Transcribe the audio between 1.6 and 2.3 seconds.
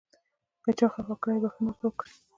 ورته وکړئ.